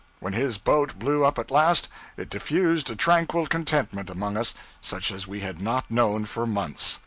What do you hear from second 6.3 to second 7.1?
months.